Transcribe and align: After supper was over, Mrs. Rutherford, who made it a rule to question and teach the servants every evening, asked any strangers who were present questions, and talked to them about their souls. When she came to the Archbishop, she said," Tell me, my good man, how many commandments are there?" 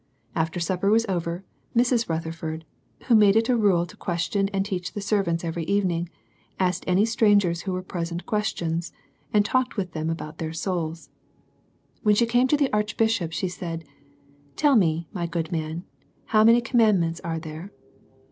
After 0.33 0.59
supper 0.59 0.89
was 0.89 1.05
over, 1.07 1.43
Mrs. 1.77 2.09
Rutherford, 2.09 2.65
who 3.03 3.13
made 3.13 3.35
it 3.35 3.49
a 3.49 3.55
rule 3.55 3.85
to 3.85 3.95
question 3.95 4.49
and 4.49 4.65
teach 4.65 4.93
the 4.93 4.99
servants 4.99 5.43
every 5.45 5.63
evening, 5.65 6.09
asked 6.59 6.83
any 6.87 7.05
strangers 7.05 7.61
who 7.61 7.71
were 7.73 7.83
present 7.83 8.25
questions, 8.25 8.93
and 9.31 9.45
talked 9.45 9.75
to 9.75 9.83
them 9.85 10.09
about 10.09 10.39
their 10.39 10.53
souls. 10.53 11.11
When 12.01 12.15
she 12.15 12.25
came 12.25 12.47
to 12.47 12.57
the 12.57 12.73
Archbishop, 12.73 13.31
she 13.31 13.47
said," 13.47 13.85
Tell 14.55 14.75
me, 14.75 15.07
my 15.13 15.27
good 15.27 15.51
man, 15.51 15.83
how 16.25 16.43
many 16.43 16.61
commandments 16.61 17.21
are 17.23 17.37
there?" 17.37 17.71